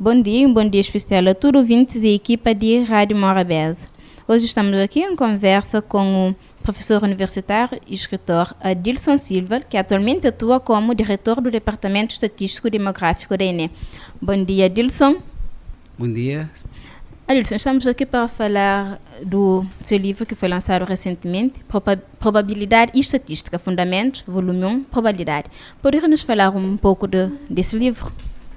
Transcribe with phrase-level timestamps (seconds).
[0.00, 3.88] Bom dia um bom dia especial a todos ouvintes e equipa de Rádio Morabeza.
[4.28, 10.28] Hoje estamos aqui em conversa com o professor universitário e escritor Adilson Silva, que atualmente
[10.28, 13.72] atua como diretor do Departamento Estatístico Demográfico da ENE.
[14.22, 15.16] Bom dia, Adilson.
[15.98, 16.48] Bom dia.
[17.26, 21.60] Adilson, estamos aqui para falar do seu livro que foi lançado recentemente,
[22.20, 25.50] Probabilidade e Estatística, Fundamentos, volume 1, Probabilidade.
[25.82, 28.12] Poderia nos falar um pouco de, desse livro?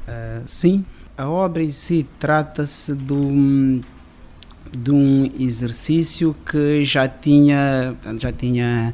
[0.07, 0.85] Uh, sim,
[1.21, 3.81] a obra em si trata-se de um,
[4.75, 8.93] de um exercício que já tinha, já tinha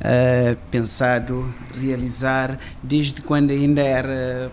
[0.00, 4.50] uh, pensado realizar desde quando ainda era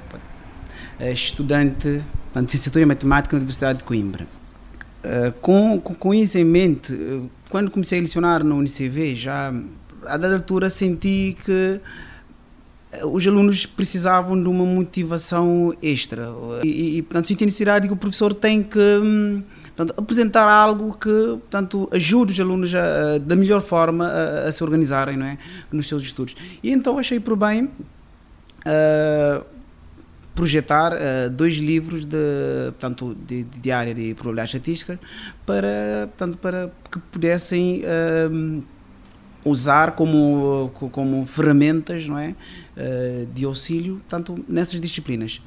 [1.00, 2.02] uh, estudante
[2.36, 4.28] de licenciatura em matemática na Universidade de Coimbra.
[5.04, 6.94] Uh, com, com, com, isso em mente,
[7.50, 9.54] quando comecei a lecionar no UNICV, já
[10.06, 11.80] a dada altura senti que
[13.04, 16.30] os alunos precisavam de uma motivação extra
[16.64, 19.42] e, e portanto, senti necessidade que o professor tem que hum,
[19.76, 24.52] portanto, apresentar algo que portanto, ajude os alunos a, a, da melhor forma a, a,
[24.52, 25.38] se organizarem não é?
[25.72, 26.36] nos seus estudos.
[26.62, 29.46] E então achei por bem uh,
[30.36, 32.18] projetar uh, dois livros de,
[32.68, 35.00] portanto, de, de área de probabilidade estatística
[35.46, 38.64] para, portanto, para que pudessem uh,
[39.46, 42.36] usar como, como ferramentas não é?
[42.76, 45.42] Uh, de auxílio, tanto nessas disciplinas.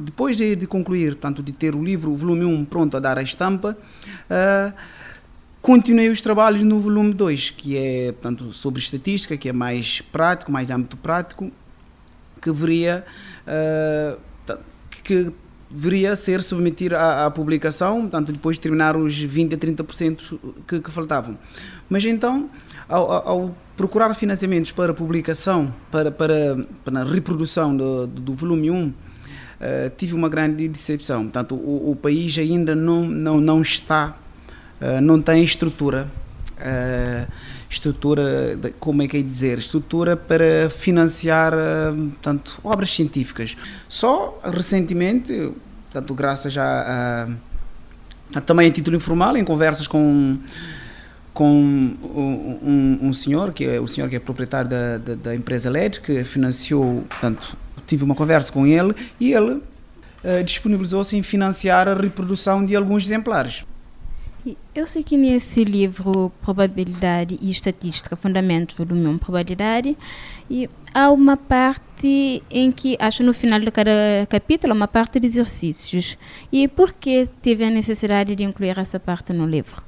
[0.00, 3.18] Depois de, de, concluir, tanto de ter o livro, o volume 1 pronto a dar
[3.18, 4.72] a estampa, uh,
[5.60, 10.50] continuei os trabalhos no volume 2, que é portanto, sobre estatística, que é mais prático,
[10.50, 11.52] mais de âmbito prático,
[12.40, 13.04] que viria,
[13.46, 14.18] uh,
[15.04, 15.32] que
[15.72, 20.80] deveria ser submetido à, à, publicação, portanto, depois de terminar os 20 a 30% que,
[20.80, 21.38] que faltavam.
[21.88, 22.50] Mas então,
[22.88, 28.86] ao, ao, procurar financiamentos para publicação, para, para, para a reprodução do, do volume 1,
[28.86, 28.94] uh,
[29.60, 31.22] eh, tive uma grande decepção.
[31.22, 34.16] Portanto, o, o, país ainda não, não, não está,
[34.80, 36.06] uh, não tem estrutura,
[36.62, 37.32] uh,
[37.68, 41.52] estrutura, como é que é dizer, estrutura para financiar
[41.94, 43.56] portanto, obras científicas.
[43.88, 45.52] Só recentemente,
[45.90, 47.28] portanto, graças a,
[48.44, 50.38] também a título informal, em conversas com
[51.32, 51.96] com um,
[52.62, 56.00] um, um, senhor que é o senhor que é proprietário da, da, da, empresa LED
[56.00, 61.94] que financiou portanto tive uma conversa com ele e ele uh, disponibilizou-se em financiar a
[61.94, 63.64] reprodução de alguns exemplares
[64.74, 69.96] eu sei que nesse livro Probabilidade e Estatística, Fundamentos, volume 1, Probabilidade,
[70.50, 73.90] e há uma parte em que, acho no final de cada
[74.28, 76.18] capítulo, uma parte de exercícios.
[76.50, 79.82] E por que teve a necessidade de incluir essa parte no livro?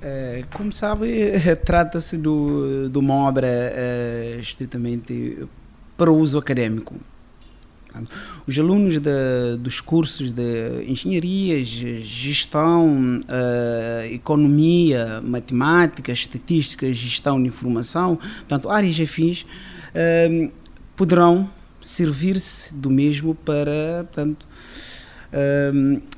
[0.00, 1.32] É, como sabe,
[1.64, 5.46] trata-se de uma obra é, estritamente
[5.96, 6.94] para uso acadêmico.
[8.46, 18.16] Os alunos de, dos cursos de engenharia, gestão, uh, economia, matemática, estatística, gestão de informação,
[18.16, 20.50] portanto, áreas afins, uh,
[20.96, 21.48] poderão
[21.82, 24.46] servir-se do mesmo para, portanto,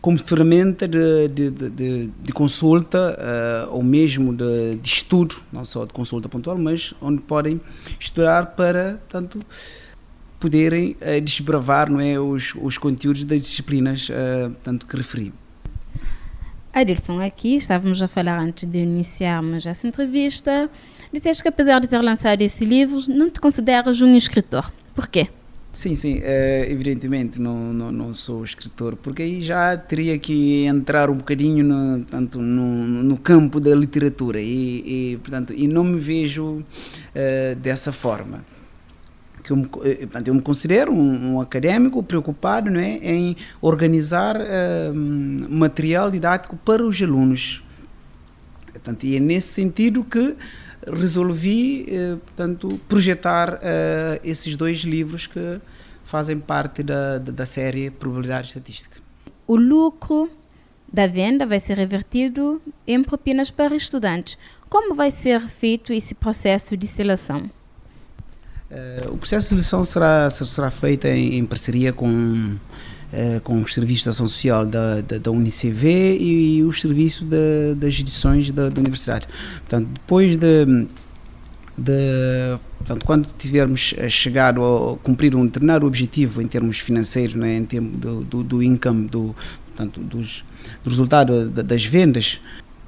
[0.01, 6.31] como ferramenta de, de, de, de consulta ou mesmo de, estudo, não só de consulta
[6.31, 7.61] pontual, mas onde podem
[8.01, 9.39] estudar para, tanto
[10.43, 15.33] poderem uh, desbravar não é, os, os conteúdos das disciplinas uh, tanto que referi.
[16.75, 20.69] Adirson, aqui estávamos a falar antes de iniciarmos essa entrevista.
[21.13, 24.73] Disseste que apesar de ter lançado esse livro, não te consideras um escritor.
[24.97, 25.29] Por quê?
[25.73, 31.09] Sim, sim, é, evidentemente não, não, não, sou escritor, porque aí já teria que entrar
[31.09, 35.99] um bocadinho no, tanto no, no campo da literatura e, e, portanto, e não me
[35.99, 36.63] vejo
[37.15, 38.45] é, dessa forma.
[39.43, 44.37] Que eu, me, eh, eu me considero um, um, académico preocupado não é, em organizar
[44.39, 47.63] é, material didático para os alunos.
[48.73, 50.37] Portanto, e é nesse sentido que
[50.87, 55.61] resolvi, eh, portanto, projetar eh, esses dois livros que
[56.05, 58.97] fazem parte da, da série Probabilidade Estatística.
[59.47, 60.31] O lucro
[60.93, 64.37] da venda vai ser revertido em propinas para estudantes.
[64.69, 67.49] Como vai ser feito esse processo de seleção?
[68.73, 72.57] Uh, o processo de seleção será, será feito em, em parceria com
[73.15, 77.29] eh, com os serviços de ação social da, da, da UNICV e, e os serviços
[77.29, 79.29] da, das edições da, da, universidade.
[79.59, 80.65] Portanto, depois de,
[81.77, 87.67] de portanto, quando tivermos chegado a cumprir um determinado objetivo em termos financeiros, né, em
[87.67, 89.37] termos do, do, do income, do,
[89.67, 90.43] portanto, dos,
[90.83, 92.41] do resultado das vendas,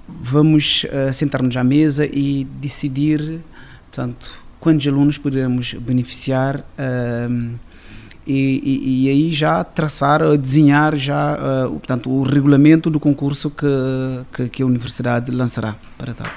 [0.08, 3.40] vamos uh, sentar-nos à mesa e decidir,
[3.90, 7.58] portanto, quantos alunos poderemos beneficiar uh,
[8.26, 13.66] e, e, e, aí já traçar, desenhar já uh, portanto, o regulamento do concurso que,
[14.32, 16.30] que, que, a universidade lançará para tal.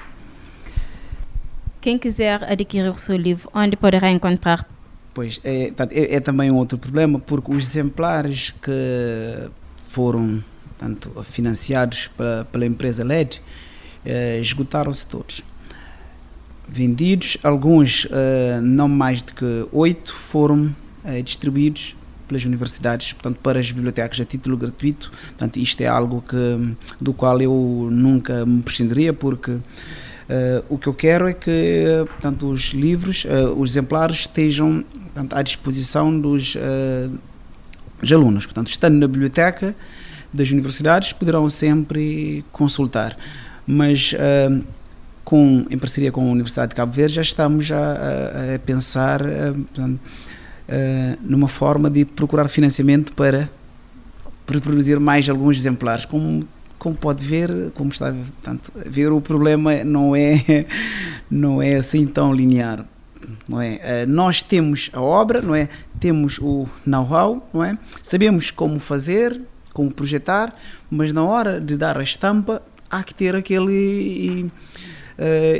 [1.80, 4.68] Quem quiser adquirir o seu livro, onde poderá encontrar?
[5.14, 9.50] Pois, é, é, é também um outro problema, porque os exemplares que
[9.88, 10.44] foram
[10.78, 13.42] portanto, financiados pela, pela empresa LED
[14.06, 15.42] eh, esgotaram-se todos
[16.68, 20.75] vendidos, alguns uh, não mais do que oito foram
[21.06, 21.96] uh, distribuídos
[22.28, 25.10] pelas universidades, portanto para as bibliotecas a título gratuito.
[25.10, 29.64] Portanto, isto é algo que do qual eu nunca me prescindiria porque uh,
[30.68, 33.25] o que eu quero é que portanto os livros,
[33.56, 36.58] os exemplares estejam portanto, à disposição dos,
[38.02, 38.46] dos alunos.
[38.46, 39.74] Portanto, estando na biblioteca
[40.34, 43.18] das universidades, poderão sempre consultar.
[43.66, 44.14] Mas
[45.28, 49.22] com, em parceria com a Universidade de Cabo Verde, já estamos a, a, a pensar
[49.22, 49.54] a,
[51.20, 53.50] numa forma de procurar financiamento para
[54.48, 56.06] reproduzir mais alguns exemplares.
[56.06, 56.48] Como,
[56.80, 60.66] como pode ver, como está portanto, ver, o problema não é,
[61.30, 62.86] não é assim tão linear.
[63.50, 64.06] Não é?
[64.06, 65.68] Nós temos a obra, não é?
[66.00, 67.78] temos o know-how, não é?
[68.02, 69.42] sabemos como fazer,
[69.74, 70.56] como projetar,
[70.90, 74.50] mas na hora de dar a estampa há que ter aquele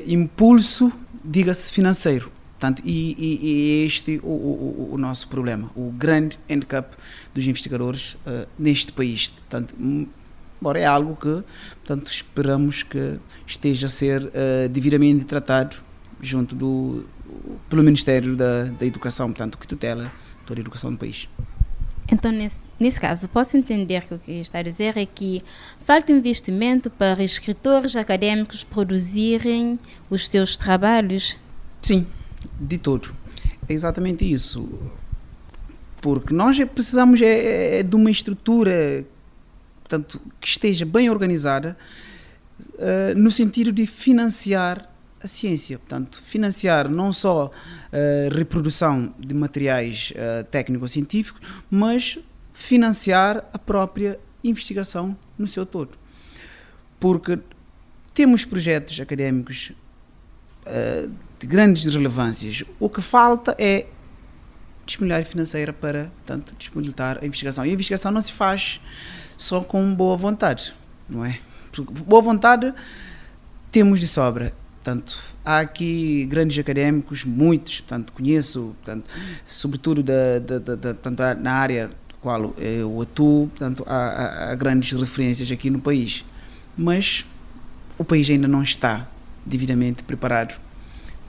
[0.08, 0.92] impulso,
[1.24, 2.32] diga-se, financeiro.
[2.60, 6.96] Portanto, e, e, e este o, o, o, nosso problema, o grande handicap
[7.34, 9.30] dos investigadores uh, neste país.
[9.30, 11.44] Portanto, embora é algo que
[11.86, 15.78] portanto, esperamos que esteja a ser uh, devidamente tratado
[16.20, 17.06] junto do
[17.70, 20.12] pelo Ministério da, da Educação, portanto, que tutela
[20.46, 21.30] toda a educação do país.
[22.10, 25.42] Então, nesse, nesse caso, posso entender que o que está a dizer é que
[25.80, 29.78] falta investimento para escritores acadêmicos produzirem
[30.10, 31.38] os seus trabalhos?
[31.82, 32.08] Sim,
[32.60, 33.14] de todo.
[33.68, 34.70] É exatamente isso.
[36.00, 39.06] Porque nós precisamos é, é de uma estrutura
[39.88, 41.78] portanto, que esteja bem organizada
[42.60, 44.90] uh, no sentido de financiar
[45.22, 45.78] a ciência.
[45.78, 47.52] Portanto, financiar não só
[47.92, 52.20] a uh, reprodução de materiais uh, técnico-científicos, mas
[52.54, 55.92] financiar a própria investigação no seu todo.
[57.00, 57.40] Porque
[58.14, 59.72] temos projetos académicos
[60.66, 62.64] uh, de grandes relevâncias.
[62.80, 63.88] O que falta é
[64.86, 67.66] disponibilidade financeira para, portanto, disponibilitar a investigação.
[67.66, 68.80] E a investigação não se faz
[69.36, 70.74] só com boa vontade,
[71.08, 71.40] não é?
[71.72, 72.74] Porque boa vontade
[73.72, 74.54] temos de sobra
[74.88, 79.04] Portanto, há aqui grandes académicos, muitos, portanto, conheço, portanto,
[79.46, 81.92] sobretudo da, da, da, da na área
[82.22, 86.24] qual eu atuo, portanto, há, há, grandes referências aqui no país.
[86.78, 87.26] Mas
[87.98, 89.06] o país ainda não está
[89.46, 90.58] devidamente preparado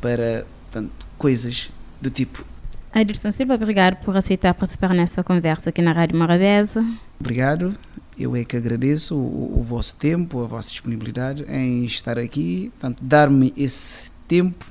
[0.00, 1.68] para portanto, coisas
[2.00, 2.44] do tipo.
[2.92, 6.86] Adirson Silva, obrigado por aceitar participar nessa conversa aqui na Rádio Morabeza.
[7.18, 7.74] Obrigado.
[8.18, 12.98] Eu é que agradeço o, o, vosso tempo, a vossa disponibilidade em estar aqui, portanto,
[13.00, 14.66] dar-me esse tempo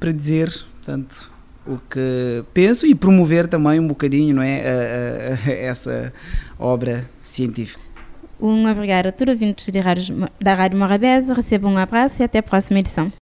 [0.00, 1.30] para dizer, portanto,
[1.66, 6.12] o que penso e promover também um bocadinho, não é, a, a, a essa
[6.58, 7.82] obra científica.
[8.40, 9.68] Um obrigado a todos os ouvintes
[10.40, 13.10] da Rádio Morabeza, recebam um abraço e até a próxima edição.